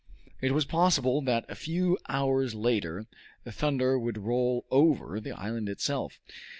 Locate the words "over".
4.71-5.19